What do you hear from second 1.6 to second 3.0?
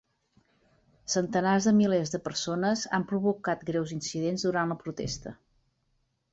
de milers de persones